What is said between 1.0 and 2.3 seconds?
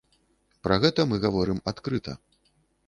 мы гаворым адкрыта.